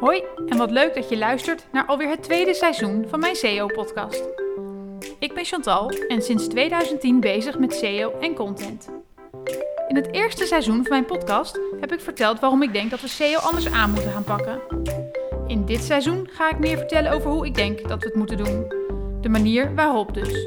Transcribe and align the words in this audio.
Hoi 0.00 0.22
en 0.46 0.56
wat 0.56 0.70
leuk 0.70 0.94
dat 0.94 1.08
je 1.08 1.18
luistert 1.18 1.66
naar 1.72 1.86
alweer 1.86 2.08
het 2.08 2.22
tweede 2.22 2.54
seizoen 2.54 3.04
van 3.08 3.20
mijn 3.20 3.36
SEO-podcast. 3.36 4.24
Ik 5.18 5.34
ben 5.34 5.44
Chantal 5.44 5.90
en 6.08 6.22
sinds 6.22 6.46
2010 6.46 7.20
bezig 7.20 7.58
met 7.58 7.74
SEO 7.74 8.12
en 8.20 8.34
content. 8.34 8.88
In 9.88 9.96
het 9.96 10.12
eerste 10.12 10.46
seizoen 10.46 10.82
van 10.82 10.90
mijn 10.90 11.04
podcast 11.04 11.60
heb 11.80 11.92
ik 11.92 12.00
verteld 12.00 12.40
waarom 12.40 12.62
ik 12.62 12.72
denk 12.72 12.90
dat 12.90 13.00
we 13.00 13.08
SEO 13.08 13.38
anders 13.38 13.72
aan 13.72 13.90
moeten 13.90 14.12
gaan 14.12 14.24
pakken. 14.24 14.60
In 15.46 15.64
dit 15.64 15.82
seizoen 15.82 16.28
ga 16.30 16.50
ik 16.50 16.58
meer 16.58 16.76
vertellen 16.76 17.12
over 17.12 17.30
hoe 17.30 17.46
ik 17.46 17.54
denk 17.54 17.88
dat 17.88 18.00
we 18.00 18.06
het 18.06 18.16
moeten 18.16 18.36
doen. 18.36 18.72
De 19.20 19.28
manier 19.28 19.74
waarop 19.74 20.14
dus. 20.14 20.46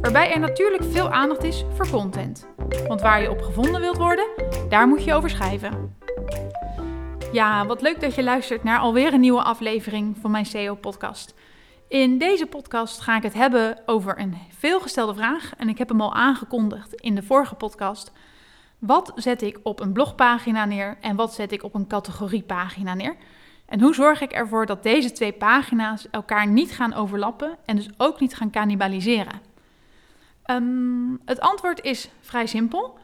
Waarbij 0.00 0.32
er 0.32 0.40
natuurlijk 0.40 0.82
veel 0.90 1.10
aandacht 1.10 1.44
is 1.44 1.64
voor 1.74 1.90
content. 1.90 2.48
Want 2.88 3.00
waar 3.00 3.22
je 3.22 3.30
op 3.30 3.42
gevonden 3.42 3.80
wilt 3.80 3.96
worden, 3.96 4.26
daar 4.68 4.88
moet 4.88 5.04
je 5.04 5.14
over 5.14 5.30
schrijven. 5.30 5.98
Ja, 7.32 7.66
wat 7.66 7.82
leuk 7.82 8.00
dat 8.00 8.14
je 8.14 8.22
luistert 8.22 8.64
naar 8.64 8.78
alweer 8.78 9.12
een 9.12 9.20
nieuwe 9.20 9.42
aflevering 9.42 10.16
van 10.20 10.30
mijn 10.30 10.46
SEO-podcast. 10.46 11.34
In 11.88 12.18
deze 12.18 12.46
podcast 12.46 13.00
ga 13.00 13.16
ik 13.16 13.22
het 13.22 13.34
hebben 13.34 13.78
over 13.86 14.18
een 14.18 14.36
veelgestelde 14.58 15.14
vraag 15.14 15.52
en 15.56 15.68
ik 15.68 15.78
heb 15.78 15.88
hem 15.88 16.00
al 16.00 16.14
aangekondigd 16.14 16.94
in 16.94 17.14
de 17.14 17.22
vorige 17.22 17.54
podcast. 17.54 18.12
Wat 18.78 19.12
zet 19.14 19.42
ik 19.42 19.58
op 19.62 19.80
een 19.80 19.92
blogpagina 19.92 20.64
neer 20.64 20.96
en 21.00 21.16
wat 21.16 21.34
zet 21.34 21.52
ik 21.52 21.62
op 21.62 21.74
een 21.74 21.86
categoriepagina 21.86 22.94
neer? 22.94 23.16
En 23.66 23.80
hoe 23.80 23.94
zorg 23.94 24.20
ik 24.20 24.32
ervoor 24.32 24.66
dat 24.66 24.82
deze 24.82 25.12
twee 25.12 25.32
pagina's 25.32 26.06
elkaar 26.10 26.46
niet 26.46 26.72
gaan 26.72 26.94
overlappen 26.94 27.56
en 27.64 27.76
dus 27.76 27.88
ook 27.96 28.20
niet 28.20 28.36
gaan 28.36 28.50
cannibaliseren? 28.50 29.40
Um, 30.46 31.20
het 31.24 31.40
antwoord 31.40 31.82
is 31.82 32.10
vrij 32.20 32.46
simpel. 32.46 32.98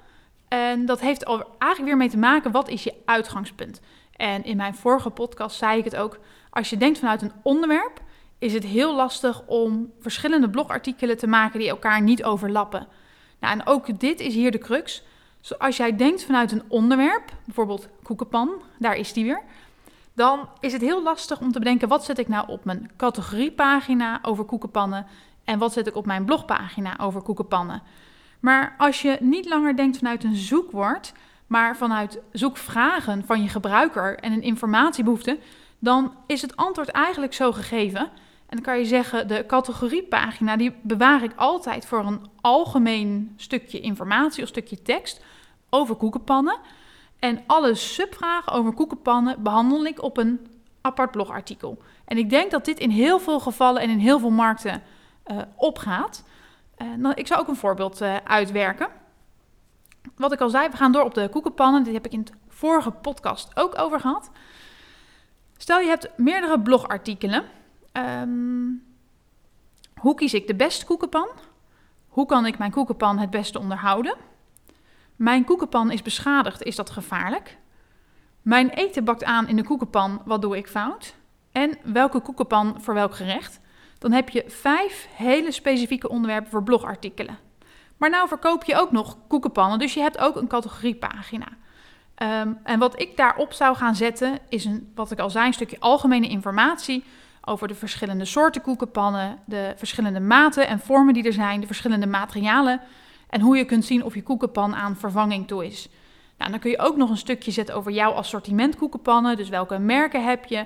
En 0.48 0.86
dat 0.86 1.00
heeft 1.00 1.24
eigenlijk 1.24 1.84
weer 1.84 1.96
mee 1.96 2.08
te 2.08 2.16
maken, 2.16 2.50
wat 2.50 2.68
is 2.68 2.84
je 2.84 2.94
uitgangspunt? 3.04 3.80
En 4.16 4.44
in 4.44 4.56
mijn 4.56 4.74
vorige 4.74 5.10
podcast 5.10 5.56
zei 5.56 5.78
ik 5.78 5.84
het 5.84 5.96
ook. 5.96 6.18
Als 6.50 6.70
je 6.70 6.76
denkt 6.76 6.98
vanuit 6.98 7.22
een 7.22 7.32
onderwerp, 7.42 8.00
is 8.38 8.52
het 8.52 8.64
heel 8.64 8.94
lastig 8.94 9.42
om 9.46 9.92
verschillende 10.00 10.50
blogartikelen 10.50 11.16
te 11.16 11.26
maken 11.26 11.58
die 11.58 11.68
elkaar 11.68 12.02
niet 12.02 12.24
overlappen. 12.24 12.86
Nou, 13.40 13.58
en 13.58 13.66
ook 13.66 14.00
dit 14.00 14.20
is 14.20 14.34
hier 14.34 14.50
de 14.50 14.58
crux. 14.58 15.02
Als 15.58 15.76
jij 15.76 15.96
denkt 15.96 16.24
vanuit 16.24 16.52
een 16.52 16.62
onderwerp, 16.68 17.32
bijvoorbeeld 17.44 17.88
koekenpan, 18.02 18.62
daar 18.78 18.96
is 18.96 19.12
die 19.12 19.24
weer, 19.24 19.42
dan 20.12 20.48
is 20.60 20.72
het 20.72 20.82
heel 20.82 21.02
lastig 21.02 21.40
om 21.40 21.52
te 21.52 21.58
bedenken 21.58 21.88
wat 21.88 22.04
zet 22.04 22.18
ik 22.18 22.28
nou 22.28 22.48
op 22.48 22.64
mijn 22.64 22.90
categoriepagina 22.96 24.18
over 24.22 24.44
koekenpannen 24.44 25.06
en 25.44 25.58
wat 25.58 25.72
zet 25.72 25.86
ik 25.86 25.96
op 25.96 26.06
mijn 26.06 26.24
blogpagina 26.24 26.98
over 26.98 27.22
koekenpannen. 27.22 27.82
Maar 28.40 28.74
als 28.78 29.02
je 29.02 29.16
niet 29.20 29.48
langer 29.48 29.76
denkt 29.76 29.98
vanuit 29.98 30.24
een 30.24 30.36
zoekwoord, 30.36 31.12
maar 31.46 31.76
vanuit 31.76 32.20
zoekvragen 32.32 33.24
van 33.26 33.42
je 33.42 33.48
gebruiker 33.48 34.18
en 34.18 34.32
een 34.32 34.42
informatiebehoefte, 34.42 35.38
dan 35.78 36.14
is 36.26 36.42
het 36.42 36.56
antwoord 36.56 36.88
eigenlijk 36.88 37.34
zo 37.34 37.52
gegeven. 37.52 38.00
En 38.46 38.56
dan 38.56 38.60
kan 38.60 38.78
je 38.78 38.84
zeggen, 38.84 39.28
de 39.28 39.44
categoriepagina 39.46 40.56
die 40.56 40.74
bewaar 40.82 41.22
ik 41.22 41.32
altijd 41.36 41.86
voor 41.86 42.06
een 42.06 42.26
algemeen 42.40 43.32
stukje 43.36 43.80
informatie 43.80 44.42
of 44.42 44.48
stukje 44.48 44.82
tekst 44.82 45.24
over 45.70 45.94
koekenpannen. 45.94 46.58
En 47.18 47.42
alle 47.46 47.74
subvragen 47.74 48.52
over 48.52 48.72
koekenpannen 48.72 49.42
behandel 49.42 49.84
ik 49.84 50.02
op 50.02 50.16
een 50.16 50.46
apart 50.80 51.10
blogartikel. 51.10 51.82
En 52.04 52.18
ik 52.18 52.30
denk 52.30 52.50
dat 52.50 52.64
dit 52.64 52.78
in 52.78 52.90
heel 52.90 53.18
veel 53.18 53.40
gevallen 53.40 53.82
en 53.82 53.90
in 53.90 53.98
heel 53.98 54.18
veel 54.18 54.30
markten 54.30 54.82
uh, 55.26 55.38
opgaat. 55.56 56.24
Uh, 56.98 57.10
ik 57.14 57.26
zou 57.26 57.40
ook 57.40 57.48
een 57.48 57.56
voorbeeld 57.56 58.02
uh, 58.02 58.16
uitwerken 58.24 58.88
wat 60.16 60.32
ik 60.32 60.40
al 60.40 60.48
zei, 60.48 60.68
we 60.68 60.76
gaan 60.76 60.92
door 60.92 61.04
op 61.04 61.14
de 61.14 61.28
koekenpannen. 61.28 61.82
Dit 61.82 61.92
heb 61.92 62.06
ik 62.06 62.12
in 62.12 62.24
de 62.24 62.32
vorige 62.48 62.90
podcast 62.90 63.50
ook 63.56 63.78
over 63.78 64.00
gehad. 64.00 64.30
Stel 65.56 65.80
je 65.80 65.88
hebt 65.88 66.08
meerdere 66.16 66.60
blogartikelen. 66.60 67.44
Um, 67.92 68.84
hoe 69.94 70.14
kies 70.14 70.34
ik 70.34 70.46
de 70.46 70.54
beste 70.54 70.84
koekenpan? 70.84 71.28
Hoe 72.08 72.26
kan 72.26 72.46
ik 72.46 72.58
mijn 72.58 72.70
koekenpan 72.70 73.18
het 73.18 73.30
beste 73.30 73.58
onderhouden? 73.58 74.16
Mijn 75.16 75.44
koekenpan 75.44 75.90
is 75.90 76.02
beschadigd, 76.02 76.62
is 76.62 76.76
dat 76.76 76.90
gevaarlijk? 76.90 77.58
Mijn 78.42 78.68
eten 78.68 79.04
bakt 79.04 79.24
aan 79.24 79.48
in 79.48 79.56
de 79.56 79.64
koekenpan, 79.64 80.22
wat 80.24 80.42
doe 80.42 80.56
ik 80.56 80.68
fout? 80.68 81.14
En 81.52 81.78
welke 81.82 82.20
koekenpan 82.20 82.82
voor 82.82 82.94
welk 82.94 83.14
gerecht? 83.14 83.60
Dan 83.98 84.12
heb 84.12 84.28
je 84.28 84.44
vijf 84.46 85.08
hele 85.10 85.52
specifieke 85.52 86.08
onderwerpen 86.08 86.50
voor 86.50 86.62
blogartikelen. 86.62 87.38
Maar 87.96 88.10
nou 88.10 88.28
verkoop 88.28 88.64
je 88.64 88.76
ook 88.76 88.92
nog 88.92 89.16
koekenpannen, 89.28 89.78
dus 89.78 89.94
je 89.94 90.00
hebt 90.00 90.18
ook 90.18 90.36
een 90.36 90.46
categoriepagina. 90.46 91.46
Um, 92.22 92.58
en 92.62 92.78
wat 92.78 93.00
ik 93.00 93.16
daarop 93.16 93.52
zou 93.52 93.76
gaan 93.76 93.94
zetten, 93.94 94.38
is 94.48 94.64
een, 94.64 94.92
wat 94.94 95.10
ik 95.10 95.18
al 95.18 95.30
zei, 95.30 95.46
een 95.46 95.52
stukje 95.52 95.80
algemene 95.80 96.28
informatie 96.28 97.04
over 97.44 97.68
de 97.68 97.74
verschillende 97.74 98.24
soorten 98.24 98.62
koekenpannen, 98.62 99.38
de 99.44 99.74
verschillende 99.76 100.20
maten 100.20 100.68
en 100.68 100.80
vormen 100.80 101.14
die 101.14 101.24
er 101.24 101.32
zijn, 101.32 101.60
de 101.60 101.66
verschillende 101.66 102.06
materialen 102.06 102.80
en 103.28 103.40
hoe 103.40 103.56
je 103.56 103.64
kunt 103.64 103.84
zien 103.84 104.04
of 104.04 104.14
je 104.14 104.22
koekenpan 104.22 104.74
aan 104.74 104.96
vervanging 104.96 105.46
toe 105.46 105.66
is. 105.66 105.88
Nou, 106.38 106.50
dan 106.50 106.60
kun 106.60 106.70
je 106.70 106.78
ook 106.78 106.96
nog 106.96 107.10
een 107.10 107.16
stukje 107.16 107.50
zetten 107.50 107.74
over 107.74 107.92
jouw 107.92 108.10
assortiment 108.10 108.76
koekenpannen, 108.76 109.36
dus 109.36 109.48
welke 109.48 109.78
merken 109.78 110.24
heb 110.24 110.44
je, 110.44 110.64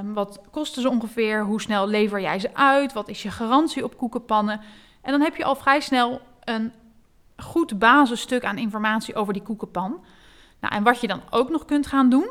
um, 0.00 0.14
wat 0.14 0.40
kosten 0.50 0.82
ze 0.82 0.88
ongeveer, 0.88 1.44
hoe 1.44 1.60
snel 1.60 1.86
lever 1.86 2.20
jij 2.20 2.38
ze 2.38 2.54
uit, 2.54 2.92
wat 2.92 3.08
is 3.08 3.22
je 3.22 3.30
garantie 3.30 3.84
op 3.84 3.96
koekenpannen. 3.96 4.60
En 5.02 5.10
dan 5.10 5.20
heb 5.20 5.36
je 5.36 5.44
al 5.44 5.56
vrij 5.56 5.80
snel 5.80 6.20
een 6.44 6.72
goed 7.36 7.78
basisstuk 7.78 8.44
aan 8.44 8.58
informatie 8.58 9.14
over 9.14 9.32
die 9.32 9.42
koekenpan. 9.42 10.04
Nou, 10.60 10.74
en 10.74 10.82
wat 10.82 11.00
je 11.00 11.06
dan 11.06 11.22
ook 11.30 11.50
nog 11.50 11.64
kunt 11.64 11.86
gaan 11.86 12.08
doen, 12.08 12.28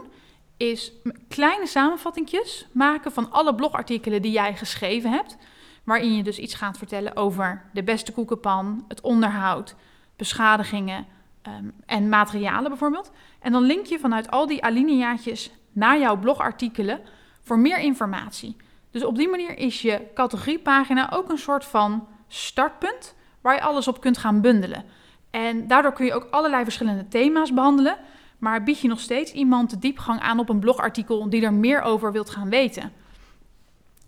is 0.57 0.91
kleine 1.28 1.68
samenvattingjes 1.68 2.68
maken 2.72 3.12
van 3.12 3.31
alle 3.31 3.56
blogartikelen 3.56 4.22
die 4.22 4.31
jij 4.31 4.56
geschreven 4.56 5.12
hebt. 5.12 5.38
Waarin 5.84 6.16
je 6.16 6.24
dus 6.24 6.40
iets 6.40 6.53
gaat 6.53 6.78
vertellen 6.78 7.16
over 7.16 7.66
de 7.74 7.84
beste 7.84 8.12
koekenpan, 8.12 8.85
het 8.88 9.01
onderhoud, 9.01 9.75
beschadigingen 10.16 11.06
um, 11.47 11.74
en 11.85 12.09
materialen 12.09 12.69
bijvoorbeeld. 12.69 13.12
En 13.40 13.51
dan 13.51 13.63
link 13.63 13.85
je 13.85 14.00
vanuit 14.00 14.31
al 14.31 14.47
die 14.47 14.63
alineaatjes 14.63 15.51
naar 15.72 16.00
jouw 16.00 16.18
blogartikelen 16.18 17.01
voor 17.41 17.59
meer 17.59 17.80
informatie. 17.80 18.56
Dus 18.91 19.03
op 19.03 19.16
die 19.16 19.30
manier 19.30 19.57
is 19.57 19.81
je 19.81 20.01
categoriepagina 20.13 21.12
ook 21.13 21.30
een 21.30 21.38
soort 21.38 21.66
van 21.66 22.07
startpunt 22.28 23.16
waar 23.43 23.55
je 23.55 23.61
alles 23.61 23.87
op 23.87 24.01
kunt 24.01 24.17
gaan 24.17 24.41
bundelen. 24.41 24.83
En 25.31 25.67
daardoor 25.67 25.93
kun 25.93 26.05
je 26.05 26.13
ook 26.13 26.27
allerlei 26.31 26.63
verschillende 26.63 27.07
thema's 27.07 27.53
behandelen, 27.53 27.97
maar 28.37 28.63
bied 28.63 28.79
je 28.79 28.87
nog 28.87 28.99
steeds 28.99 29.31
iemand 29.31 29.69
de 29.69 29.79
diepgang 29.79 30.19
aan 30.19 30.39
op 30.39 30.49
een 30.49 30.59
blogartikel 30.59 31.29
die 31.29 31.43
er 31.43 31.53
meer 31.53 31.81
over 31.81 32.11
wilt 32.11 32.29
gaan 32.29 32.49
weten. 32.49 32.91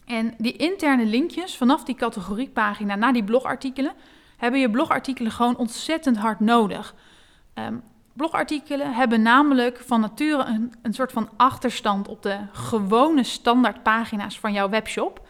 En 0.05 0.33
die 0.37 0.55
interne 0.55 1.05
linkjes 1.05 1.57
vanaf 1.57 1.83
die 1.83 1.95
categoriepagina 1.95 2.95
naar 2.95 3.13
die 3.13 3.23
blogartikelen 3.23 3.93
hebben 4.37 4.59
je 4.59 4.69
blogartikelen 4.69 5.31
gewoon 5.31 5.57
ontzettend 5.57 6.17
hard 6.17 6.39
nodig. 6.39 6.95
Um, 7.53 7.83
blogartikelen 8.13 8.93
hebben 8.93 9.21
namelijk 9.21 9.77
van 9.85 9.99
nature 9.99 10.69
een, 10.81 10.93
soort 10.93 11.11
van 11.11 11.29
achterstand 11.35 12.07
op 12.07 12.21
de 12.21 12.37
gewone 12.51 13.23
standaardpagina's 13.23 14.39
van 14.39 14.53
jouw 14.53 14.69
webshop. 14.69 15.27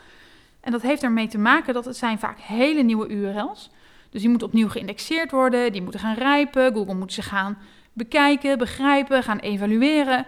En 0.59 0.71
dat 0.71 0.81
heeft 0.81 1.03
ermee 1.03 1.27
te 1.27 1.37
maken 1.37 1.73
dat 1.73 1.85
het 1.85 1.97
zijn 1.97 2.19
vaak 2.19 2.39
hele 2.39 2.81
nieuwe 2.81 3.07
URL's. 3.07 3.69
Dus 4.15 4.23
die 4.23 4.33
moeten 4.33 4.49
opnieuw 4.49 4.69
geïndexeerd 4.69 5.31
worden, 5.31 5.71
die 5.71 5.81
moeten 5.81 5.99
gaan 5.99 6.15
rijpen. 6.15 6.73
Google 6.73 6.93
moet 6.93 7.13
ze 7.13 7.21
gaan 7.21 7.57
bekijken, 7.93 8.57
begrijpen, 8.57 9.23
gaan 9.23 9.39
evalueren. 9.39 10.25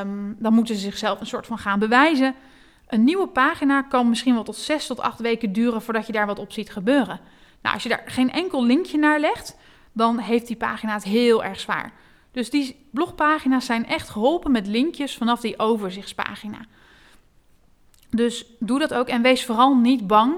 Um, 0.00 0.36
dan 0.38 0.52
moeten 0.52 0.74
ze 0.74 0.80
zichzelf 0.80 1.20
een 1.20 1.26
soort 1.26 1.46
van 1.46 1.58
gaan 1.58 1.78
bewijzen. 1.78 2.34
Een 2.86 3.04
nieuwe 3.04 3.26
pagina 3.26 3.82
kan 3.82 4.08
misschien 4.08 4.34
wel 4.34 4.42
tot 4.42 4.56
zes 4.56 4.86
tot 4.86 5.00
acht 5.00 5.20
weken 5.20 5.52
duren 5.52 5.82
voordat 5.82 6.06
je 6.06 6.12
daar 6.12 6.26
wat 6.26 6.38
op 6.38 6.52
ziet 6.52 6.70
gebeuren. 6.70 7.20
Nou, 7.62 7.74
als 7.74 7.82
je 7.82 7.88
daar 7.88 8.02
geen 8.06 8.32
enkel 8.32 8.64
linkje 8.64 8.98
naar 8.98 9.20
legt, 9.20 9.56
dan 9.92 10.18
heeft 10.18 10.46
die 10.46 10.56
pagina 10.56 10.92
het 10.92 11.04
heel 11.04 11.44
erg 11.44 11.60
zwaar. 11.60 11.92
Dus 12.32 12.50
die 12.50 12.86
blogpagina's 12.90 13.66
zijn 13.66 13.86
echt 13.86 14.08
geholpen 14.08 14.52
met 14.52 14.66
linkjes 14.66 15.16
vanaf 15.16 15.40
die 15.40 15.58
overzichtspagina. 15.58 16.58
Dus 18.10 18.46
doe 18.58 18.78
dat 18.78 18.94
ook 18.94 19.08
en 19.08 19.22
wees 19.22 19.44
vooral 19.44 19.76
niet 19.76 20.06
bang 20.06 20.34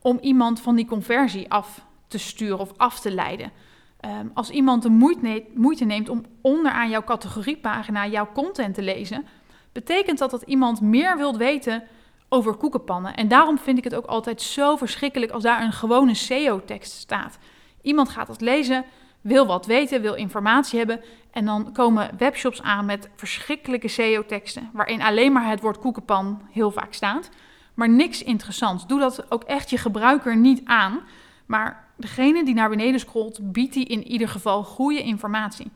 om 0.00 0.18
iemand 0.20 0.60
van 0.60 0.74
die 0.74 0.86
conversie 0.86 1.50
af 1.50 1.88
te 2.10 2.18
sturen 2.18 2.58
of 2.58 2.72
af 2.76 3.00
te 3.00 3.10
leiden. 3.10 3.52
Ehm, 4.00 4.26
als 4.34 4.50
iemand 4.50 4.82
de 4.82 5.44
moeite 5.54 5.84
neemt 5.84 6.08
om 6.08 6.24
onderaan 6.40 6.90
jouw 6.90 7.04
categoriepagina 7.04 8.06
jouw 8.06 8.28
content 8.32 8.74
te 8.74 8.82
lezen, 8.82 9.26
betekent 9.72 10.18
dat 10.18 10.30
dat 10.30 10.42
iemand 10.42 10.80
meer 10.80 11.16
wilt 11.16 11.36
weten 11.36 11.82
over 12.28 12.54
koekenpannen. 12.54 13.14
En 13.14 13.28
daarom 13.28 13.58
vind 13.58 13.78
ik 13.78 13.84
het 13.84 13.94
ook 13.94 14.06
altijd 14.06 14.42
zo 14.42 14.76
verschrikkelijk 14.76 15.32
als 15.32 15.42
daar 15.42 15.62
een 15.62 15.72
gewone 15.72 16.14
SEO-tekst 16.14 16.92
staat. 16.92 17.38
Iemand 17.82 18.08
gaat 18.08 18.26
dat 18.26 18.40
lezen, 18.40 18.84
wil 19.20 19.46
wat 19.46 19.66
weten, 19.66 20.02
wil 20.02 20.14
informatie 20.14 20.78
hebben. 20.78 21.00
En 21.30 21.44
dan 21.44 21.72
komen 21.72 22.10
webshops 22.18 22.62
aan 22.62 22.84
met 22.84 23.08
verschrikkelijke 23.16 23.88
SEO-teksten, 23.88 24.70
waarin 24.72 25.02
alleen 25.02 25.32
maar 25.32 25.48
het 25.48 25.60
woord 25.60 25.78
koekenpan 25.78 26.42
heel 26.50 26.70
vaak 26.70 26.92
staat. 26.92 27.30
Maar 27.74 27.88
niks 27.88 28.22
interessants. 28.22 28.86
Doe 28.86 29.00
dat 29.00 29.30
ook 29.30 29.44
echt 29.44 29.70
je 29.70 29.78
gebruiker 29.78 30.36
niet 30.36 30.60
aan. 30.64 31.00
Maar 31.46 31.88
degene 32.00 32.44
die 32.44 32.54
naar 32.54 32.68
beneden 32.68 33.00
scrolt, 33.00 33.52
biedt 33.52 33.72
die 33.72 33.84
in 33.84 34.06
ieder 34.06 34.28
geval 34.28 34.64
goede 34.64 35.02
informatie. 35.02 35.70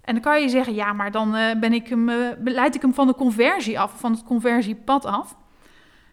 En 0.00 0.14
dan 0.14 0.22
kan 0.22 0.40
je 0.40 0.48
zeggen, 0.48 0.74
ja, 0.74 0.92
maar 0.92 1.10
dan 1.10 1.30
ben 1.60 1.72
ik 1.72 1.88
hem, 1.88 2.10
leid 2.44 2.74
ik 2.74 2.82
hem 2.82 2.94
van 2.94 3.06
de 3.06 3.14
conversie 3.14 3.80
af, 3.80 4.00
van 4.00 4.12
het 4.12 4.24
conversiepad 4.24 5.04
af. 5.04 5.36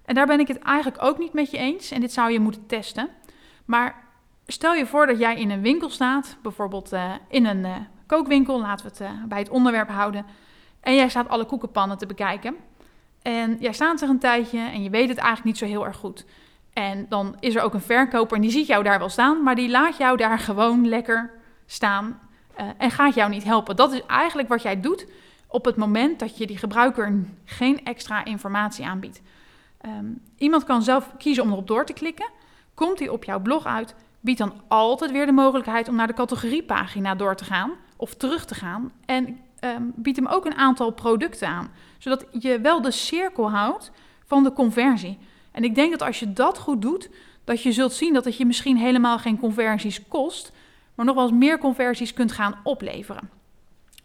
En 0.05 0.15
daar 0.15 0.27
ben 0.27 0.39
ik 0.39 0.47
het 0.47 0.59
eigenlijk 0.59 1.03
ook 1.03 1.17
niet 1.17 1.33
met 1.33 1.51
je 1.51 1.57
eens. 1.57 1.91
En 1.91 2.01
dit 2.01 2.13
zou 2.13 2.31
je 2.31 2.39
moeten 2.39 2.65
testen. 2.65 3.09
Maar 3.65 4.03
stel 4.47 4.73
je 4.73 4.85
voor 4.85 5.05
dat 5.05 5.19
jij 5.19 5.35
in 5.35 5.49
een 5.49 5.61
winkel 5.61 5.89
staat, 5.89 6.37
bijvoorbeeld 6.41 6.91
in 7.29 7.45
een 7.45 7.87
kookwinkel, 8.07 8.59
laten 8.59 8.85
we 8.85 9.03
het 9.03 9.29
bij 9.29 9.39
het 9.39 9.49
onderwerp 9.49 9.89
houden. 9.89 10.25
En 10.79 10.95
jij 10.95 11.09
staat 11.09 11.29
alle 11.29 11.45
koekenpannen 11.45 11.97
te 11.97 12.05
bekijken. 12.05 12.55
En 13.21 13.57
jij 13.59 13.73
staat 13.73 14.01
er 14.01 14.09
een 14.09 14.19
tijdje 14.19 14.59
en 14.59 14.83
je 14.83 14.89
weet 14.89 15.09
het 15.09 15.17
eigenlijk 15.17 15.45
niet 15.45 15.57
zo 15.57 15.65
heel 15.65 15.85
erg 15.85 15.97
goed. 15.97 16.25
En 16.73 17.05
dan 17.09 17.35
is 17.39 17.55
er 17.55 17.61
ook 17.61 17.73
een 17.73 17.81
verkoper 17.81 18.35
en 18.35 18.41
die 18.41 18.51
ziet 18.51 18.67
jou 18.67 18.83
daar 18.83 18.99
wel 18.99 19.09
staan, 19.09 19.43
maar 19.43 19.55
die 19.55 19.69
laat 19.69 19.97
jou 19.97 20.17
daar 20.17 20.39
gewoon 20.39 20.87
lekker 20.87 21.31
staan 21.65 22.19
uh, 22.59 22.65
en 22.77 22.91
gaat 22.91 23.13
jou 23.13 23.29
niet 23.29 23.43
helpen. 23.43 23.75
Dat 23.75 23.93
is 23.93 24.05
eigenlijk 24.05 24.47
wat 24.47 24.61
jij 24.61 24.79
doet 24.79 25.07
op 25.47 25.65
het 25.65 25.75
moment 25.75 26.19
dat 26.19 26.37
je 26.37 26.47
die 26.47 26.57
gebruiker 26.57 27.25
geen 27.45 27.85
extra 27.85 28.25
informatie 28.25 28.85
aanbiedt. 28.85 29.21
Um, 29.85 30.21
iemand 30.37 30.63
kan 30.63 30.83
zelf 30.83 31.09
kiezen 31.17 31.43
om 31.43 31.51
erop 31.51 31.67
door 31.67 31.85
te 31.85 31.93
klikken. 31.93 32.29
Komt 32.73 32.99
hij 32.99 33.09
op 33.09 33.23
jouw 33.23 33.39
blog 33.39 33.65
uit, 33.65 33.95
biedt 34.19 34.39
dan 34.39 34.53
altijd 34.67 35.11
weer 35.11 35.25
de 35.25 35.31
mogelijkheid 35.31 35.87
om 35.87 35.95
naar 35.95 36.07
de 36.07 36.13
categoriepagina 36.13 37.15
door 37.15 37.35
te 37.35 37.43
gaan 37.43 37.71
of 37.97 38.13
terug 38.13 38.45
te 38.45 38.55
gaan. 38.55 38.91
En 39.05 39.39
um, 39.63 39.93
biedt 39.95 40.17
hem 40.17 40.27
ook 40.27 40.45
een 40.45 40.55
aantal 40.55 40.91
producten 40.91 41.47
aan, 41.47 41.71
zodat 41.97 42.25
je 42.31 42.59
wel 42.59 42.81
de 42.81 42.91
cirkel 42.91 43.51
houdt 43.51 43.91
van 44.25 44.43
de 44.43 44.53
conversie. 44.53 45.19
En 45.53 45.63
ik 45.63 45.75
denk 45.75 45.91
dat 45.91 46.01
als 46.01 46.19
je 46.19 46.33
dat 46.33 46.57
goed 46.57 46.81
doet, 46.81 47.09
dat 47.43 47.61
je 47.61 47.71
zult 47.71 47.93
zien 47.93 48.13
dat 48.13 48.25
het 48.25 48.37
je 48.37 48.45
misschien 48.45 48.77
helemaal 48.77 49.19
geen 49.19 49.39
conversies 49.39 50.07
kost, 50.07 50.51
maar 50.95 51.05
nog 51.05 51.15
wel 51.15 51.23
eens 51.23 51.37
meer 51.37 51.57
conversies 51.57 52.13
kunt 52.13 52.31
gaan 52.31 52.59
opleveren. 52.63 53.29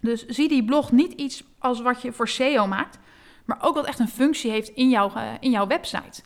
Dus 0.00 0.26
zie 0.26 0.48
die 0.48 0.64
blog 0.64 0.92
niet 0.92 1.12
iets 1.12 1.44
als 1.58 1.80
wat 1.80 2.02
je 2.02 2.12
voor 2.12 2.28
SEO 2.28 2.66
maakt, 2.66 2.98
maar 3.44 3.58
ook 3.60 3.74
wat 3.74 3.86
echt 3.86 3.98
een 3.98 4.08
functie 4.08 4.50
heeft 4.50 4.68
in 4.68 4.88
jouw, 4.88 5.12
uh, 5.16 5.32
in 5.40 5.50
jouw 5.50 5.66
website. 5.66 6.22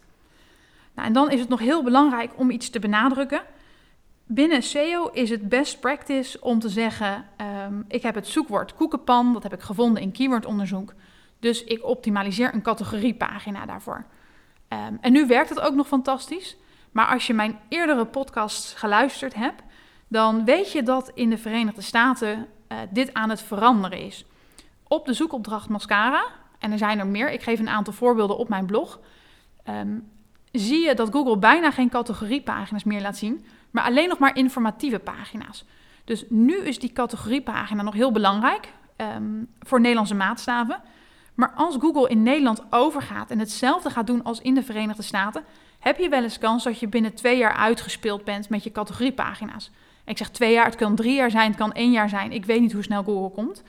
Nou, 0.95 1.09
en 1.09 1.15
dan 1.15 1.31
is 1.31 1.41
het 1.41 1.49
nog 1.49 1.61
heel 1.61 1.83
belangrijk 1.83 2.33
om 2.37 2.51
iets 2.51 2.71
te 2.71 2.79
benadrukken. 2.79 3.43
Binnen 4.27 4.63
SEO 4.63 5.09
is 5.13 5.31
het 5.31 5.49
best 5.49 5.81
practice 5.81 6.41
om 6.41 6.59
te 6.59 6.69
zeggen: 6.69 7.25
um, 7.67 7.85
ik 7.89 8.03
heb 8.03 8.15
het 8.15 8.27
zoekwoord 8.27 8.75
koekenpan, 8.75 9.33
dat 9.33 9.43
heb 9.43 9.53
ik 9.53 9.61
gevonden 9.61 10.03
in 10.03 10.13
keywordonderzoek. 10.13 10.95
Dus 11.39 11.65
ik 11.65 11.85
optimaliseer 11.85 12.55
een 12.55 12.63
categoriepagina 12.63 13.67
daarvoor. 13.67 14.07
Um, 14.73 14.99
en 15.01 15.13
nu 15.13 15.27
werkt 15.27 15.49
het 15.49 15.61
ook 15.61 15.75
nog 15.75 15.87
fantastisch. 15.87 16.57
Maar 16.91 17.07
als 17.07 17.27
je 17.27 17.35
mijn 17.35 17.59
eerdere 17.69 18.05
podcasts 18.05 18.75
geluisterd 18.75 19.35
hebt, 19.35 19.63
dan 20.09 20.45
weet 20.45 20.73
je 20.73 20.83
dat 20.83 21.11
in 21.15 21.31
de 21.31 21.39
Verenigde 21.39 21.83
Staten 21.83 22.37
uh, 22.69 22.79
dit 22.91 23.15
aan 23.15 23.31
het 23.31 23.43
veranderen 23.43 23.99
is. 23.99 24.25
Op 24.89 25.07
de 25.07 25.13
zoekopdracht 25.13 25.69
mascara, 25.69 26.25
en 26.59 26.73
er 26.73 26.79
zijn 26.79 26.99
er 26.99 27.07
meer, 27.07 27.31
ik 27.31 27.43
geef 27.43 27.59
een 27.59 27.69
aantal 27.69 27.93
voorbeelden 27.93 28.37
op 28.37 28.49
mijn 28.49 28.67
blog, 28.67 29.01
um, 29.69 30.11
zie 30.53 30.87
je 30.87 30.95
dat 30.95 31.13
Google 31.13 31.39
bijna 31.39 31.71
geen 31.71 31.89
categoriepagina's 31.89 32.85
meer 32.85 33.01
laat 33.01 33.17
zien, 33.17 33.45
maar 33.71 33.85
alleen 33.85 34.09
nog 34.09 34.19
maar 34.19 34.37
informatieve 34.37 34.99
pagina's. 34.99 35.65
Dus 36.05 36.25
nu 36.29 36.57
is 36.57 36.79
die 36.79 36.93
categoriepagina 36.93 37.83
nog 37.83 37.95
heel 37.95 38.13
belangrijk 38.13 38.73
um, 38.97 39.49
voor 39.61 39.81
Nederlandse 39.81 40.15
maatstaven. 40.15 40.83
Maar 41.35 41.53
als 41.57 41.77
Google 41.81 42.09
in 42.09 42.23
Nederland 42.23 42.63
overgaat 42.71 43.31
en 43.31 43.39
hetzelfde 43.39 43.91
gaat 43.91 44.07
doen 44.07 44.23
als 44.23 44.41
in 44.41 44.55
de 44.55 44.63
Verenigde 44.63 45.03
Staten, 45.03 45.45
heb 45.79 45.99
je 45.99 46.09
wel 46.09 46.23
eens 46.23 46.39
kans 46.39 46.65
dat 46.65 46.79
je 46.79 46.89
binnen 46.89 47.15
twee 47.15 47.39
jaar 47.39 47.55
uitgespeeld 47.55 48.25
bent 48.25 48.49
met 48.49 48.65
je 48.65 48.73
categoriepagina's. 48.73 49.71
Ik 50.05 50.19
zeg 50.19 50.31
twee 50.31 50.53
jaar, 50.53 50.65
het 50.65 50.75
kan 50.75 50.95
drie 50.95 51.15
jaar 51.15 51.31
zijn, 51.31 51.49
het 51.49 51.59
kan 51.59 51.73
één 51.73 51.91
jaar 51.91 52.09
zijn. 52.09 52.33
Ik 52.33 52.45
weet 52.45 52.61
niet 52.61 52.73
hoe 52.73 52.83
snel 52.83 53.03
Google 53.03 53.31
komt. 53.31 53.63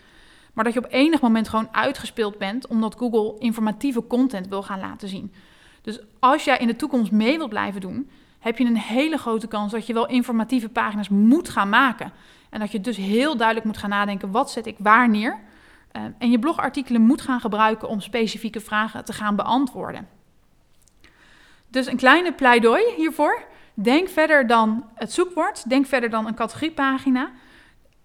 Maar 0.54 0.64
dat 0.64 0.74
je 0.74 0.80
op 0.80 0.92
enig 0.92 1.22
moment 1.22 1.50
gewoon 1.50 1.68
uitgespeeld 1.72 2.38
bent 2.38 2.68
omdat 2.68 2.96
Google 2.98 3.40
informatieve 3.40 4.08
content 4.08 4.48
wil 4.48 4.64
gaan 4.64 4.80
laten 4.80 5.08
zien. 5.08 5.34
Dus 5.82 6.00
als 6.20 6.44
jij 6.44 6.58
in 6.58 6.68
de 6.68 6.76
toekomst 6.76 7.12
mee 7.12 7.38
wilt 7.38 7.50
blijven 7.50 7.82
doen, 7.82 8.10
heb 8.40 8.58
je 8.58 8.66
een 8.66 8.78
hele 8.78 9.18
grote 9.18 9.48
kans 9.48 9.72
dat 9.72 9.88
je 9.88 9.94
wel 9.94 10.08
informatieve 10.08 10.70
pagina's 10.70 11.10
moet 11.10 11.50
gaan 11.50 11.70
maken. 11.70 12.12
En 12.50 12.60
dat 12.60 12.72
je 12.72 12.82
dus 12.82 12.98
heel 12.98 13.38
duidelijk 13.38 13.66
moet 13.66 13.78
gaan 13.78 13.90
nadenken: 13.90 14.32
wat 14.32 14.52
zet 14.52 14.66
ik 14.66 14.76
waar 14.80 15.10
neer? 15.10 15.40
Uh, 15.94 16.04
en 16.18 16.32
je 16.32 16.40
blogartikelen 16.40 17.02
moet 17.02 17.22
gaan 17.22 17.40
gebruiken 17.40 17.88
om 17.88 18.00
specifieke 18.00 18.60
vragen 18.60 19.06
te 19.06 19.14
gaan 19.14 19.36
beantwoorden. 19.36 20.08
Dus 21.70 21.88
een 21.88 21.98
kleine 21.98 22.34
pleidooi 22.34 22.84
hiervoor. 22.96 23.44
Denk 23.74 24.10
verder 24.10 24.48
dan 24.48 24.90
het 24.96 25.14
zoekwoord. 25.14 25.70
Denk 25.70 25.86
verder 25.86 26.10
dan 26.10 26.28
een 26.28 26.36
categoriepagina. 26.36 27.32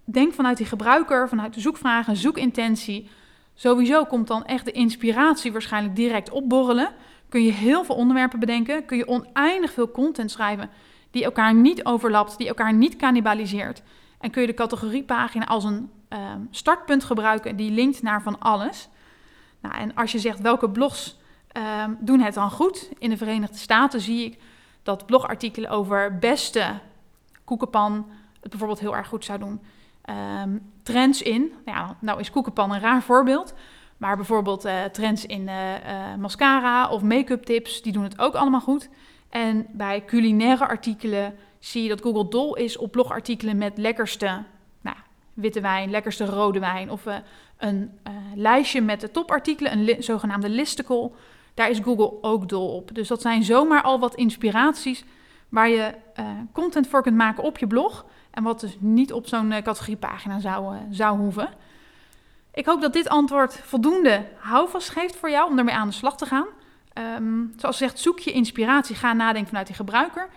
Denk 0.05 0.32
vanuit 0.32 0.56
die 0.56 0.67
gebruiker, 0.67 1.29
vanuit 1.29 1.55
de 1.55 1.61
zoekvragen, 1.61 2.17
zoekintentie. 2.17 3.11
Sowieso 3.55 4.05
komt 4.05 4.26
dan 4.26 4.44
echt 4.44 4.64
de 4.64 4.73
inspiratie 4.73 5.52
waarschijnlijk 5.52 5.96
direct 5.96 6.31
opborrelen 6.31 6.94
kun 7.29 7.43
je 7.43 7.52
heel 7.52 7.85
veel 7.85 7.94
onderwerpen 7.94 8.38
bedenken, 8.38 8.85
kun 8.85 8.96
je 8.96 9.08
oneindig 9.08 9.73
veel 9.73 9.90
content 9.90 10.31
schrijven 10.31 10.70
die 11.11 11.25
elkaar 11.25 11.55
niet 11.55 11.85
overlapt, 11.85 12.38
die 12.38 12.49
elkaar 12.49 12.75
niet 12.75 12.96
cannibaliseert. 12.96 13.82
En 14.20 14.31
kun 14.31 14.40
je 14.40 14.46
de 14.46 14.55
categoriepagina 14.55 15.46
als 15.46 15.64
een 15.64 15.90
um, 16.09 16.49
startpunt 16.51 17.05
gebruiken 17.05 17.57
die 17.57 17.71
linkt 17.71 18.03
naar 18.03 18.23
van 18.23 18.41
alles. 18.41 18.89
Nou, 19.61 19.75
en 19.75 19.95
als 19.95 20.13
je 20.13 20.19
zegt 20.19 20.41
welke 20.41 20.71
blogs 20.71 21.19
um, 21.85 21.97
doen 22.01 22.21
het 22.21 22.35
dan 22.35 22.51
goed, 22.51 22.89
in 22.99 23.11
de 23.11 23.17
Verenigde 23.17 23.57
Staten 23.57 24.01
zie 24.01 24.25
ik 24.25 24.39
dat 24.83 25.07
blogartikelen 25.07 25.71
over 25.71 26.19
beste 26.19 26.79
koekenpan 27.45 28.07
het 28.41 28.51
bijvoorbeeld 28.51 28.81
heel 28.81 28.97
erg 28.97 29.09
goed 29.09 29.25
zou 29.25 29.39
doen. 29.39 29.61
Um, 30.43 30.73
trends 30.83 31.23
in, 31.23 31.53
nou, 31.65 31.93
nou 31.99 32.21
is 32.21 32.31
koekenpan 32.31 32.73
een 32.73 32.81
raar 32.81 33.03
voorbeeld, 33.03 33.55
maar 33.97 34.17
bijvoorbeeld 34.17 34.67
uh, 34.67 34.85
trends 34.85 35.27
in 35.27 35.49
uh, 35.49 35.55
mascara 36.19 36.89
of 36.89 37.03
make-up 37.03 37.45
tips, 37.45 37.83
die 37.83 37.93
doen 37.93 38.03
het 38.03 38.19
ook 38.19 38.35
allemaal 38.35 38.61
goed. 38.61 38.89
En 39.29 39.67
bij 39.71 40.05
culinaire 40.05 40.69
artikelen 40.69 41.35
zie 41.59 41.83
je 41.83 41.89
dat 41.89 42.03
Google 42.03 42.29
dol 42.29 42.57
is 42.57 42.77
op 42.77 42.93
blogartikelen 42.93 43.59
met 43.59 43.79
lekkerste 43.79 44.43
witte 45.40 45.61
wijn, 45.61 45.90
lekkerste 45.90 46.25
rode 46.25 46.58
wijn. 46.58 46.90
Of 46.90 47.05
een 47.56 47.99
lijstje 48.35 48.81
met 48.81 49.00
de 49.00 49.11
topartikelen, 49.11 49.73
een 49.73 50.02
zogenaamde 50.02 50.49
listicle. 50.49 51.11
Daar 51.55 51.70
is 51.70 51.79
Google 51.79 52.12
ook 52.20 52.49
dol 52.49 52.75
op. 52.75 52.94
Dus 52.94 53.08
dat 53.08 53.20
zijn 53.20 53.43
zomaar 53.43 53.82
al 53.82 53.99
wat 53.99 54.14
inspiraties 54.14 55.05
waar 55.49 55.69
je 55.69 55.94
content 56.52 56.88
voor 56.88 57.02
kunt 57.02 57.17
maken 57.17 57.43
op 57.43 57.58
je 57.58 57.67
blog. 57.67 58.05
En 58.31 58.43
wat 58.43 58.61
dus 58.61 58.76
niet 58.79 59.12
op 59.12 59.26
zo'n 59.26 59.50
categoriepagina 59.62 60.40
zou, 60.40 60.76
zou 60.90 61.19
hoeven. 61.19 61.49
Ik 62.58 62.67
hoop 62.67 62.81
dat 62.81 62.93
dit 62.93 63.08
antwoord 63.08 63.61
voldoende 63.64 64.25
houvast 64.38 64.88
geeft 64.88 65.17
voor 65.17 65.31
jou 65.31 65.50
om 65.50 65.58
ermee 65.58 65.75
aan 65.75 65.88
de 65.88 65.94
slag 65.94 66.17
te 66.17 66.26
gaan. 66.26 66.46
Um, 67.17 67.52
zoals 67.57 67.76
gezegd, 67.76 67.99
zoek 67.99 68.18
je 68.18 68.33
inspiratie, 68.33 68.97
ga 68.97 69.12
nadenken 69.12 69.49
vanuit 69.49 69.66
die 69.66 69.76
gebruiker. 69.76 70.28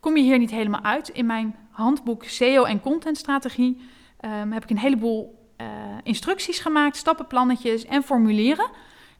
Kom 0.00 0.16
je 0.16 0.22
hier 0.22 0.38
niet 0.38 0.50
helemaal 0.50 0.82
uit? 0.82 1.08
In 1.08 1.26
mijn 1.26 1.56
handboek 1.70 2.24
SEO 2.24 2.64
en 2.64 2.80
contentstrategie 2.80 3.80
um, 4.24 4.52
heb 4.52 4.62
ik 4.62 4.70
een 4.70 4.78
heleboel 4.78 5.38
uh, 5.60 5.66
instructies 6.02 6.58
gemaakt, 6.58 6.96
stappenplannetjes 6.96 7.84
en 7.84 8.02
formulieren. 8.02 8.70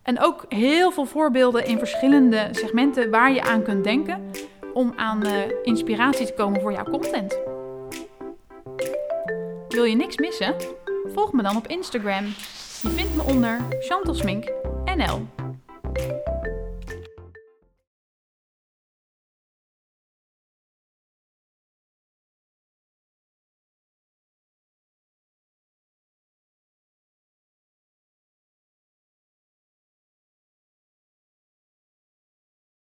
En 0.02 0.20
ook 0.20 0.44
heel 0.48 0.90
veel 0.90 1.06
voorbeelden 1.06 1.66
in 1.66 1.78
verschillende 1.78 2.48
segmenten 2.50 3.10
waar 3.10 3.32
je 3.32 3.42
aan 3.42 3.62
kunt 3.62 3.84
denken 3.84 4.30
om 4.72 4.92
aan 4.96 5.26
uh, 5.26 5.32
inspiratie 5.62 6.26
te 6.26 6.34
komen 6.34 6.60
voor 6.60 6.72
jouw 6.72 6.84
content. 6.84 7.38
Wil 9.68 9.84
je 9.84 9.96
niks 9.96 10.16
missen? 10.16 10.54
Volg 11.04 11.32
me 11.32 11.42
dan 11.42 11.56
op 11.56 11.66
Instagram. 11.66 12.24
Je 12.82 12.88
vindt 12.88 13.16
me 13.16 13.22
onder 13.22 13.60
Chantal 13.80 14.14
NL. 14.96 15.39